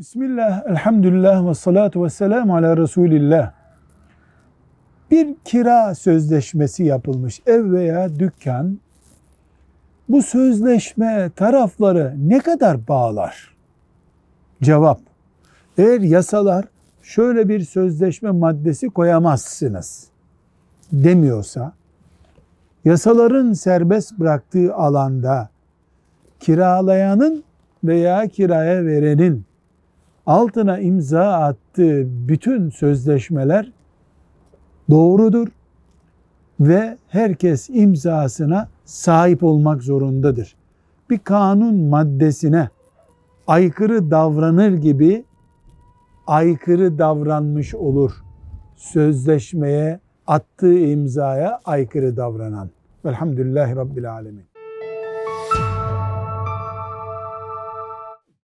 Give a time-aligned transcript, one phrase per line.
[0.00, 3.52] Bismillah, elhamdülillah ve salatu ve selamu ala Resulillah.
[5.10, 8.78] Bir kira sözleşmesi yapılmış ev veya dükkan.
[10.08, 13.54] Bu sözleşme tarafları ne kadar bağlar?
[14.62, 15.00] Cevap,
[15.78, 16.64] eğer yasalar
[17.02, 20.08] şöyle bir sözleşme maddesi koyamazsınız
[20.92, 21.72] demiyorsa,
[22.84, 25.48] yasaların serbest bıraktığı alanda
[26.38, 27.44] kiralayanın
[27.84, 29.49] veya kiraya verenin
[30.26, 33.72] altına imza attığı bütün sözleşmeler
[34.90, 35.48] doğrudur
[36.60, 40.56] ve herkes imzasına sahip olmak zorundadır.
[41.10, 42.68] Bir kanun maddesine
[43.46, 45.24] aykırı davranır gibi
[46.26, 48.12] aykırı davranmış olur.
[48.76, 52.70] Sözleşmeye attığı imzaya aykırı davranan.
[53.04, 54.49] Velhamdülillahi Rabbil Alemin.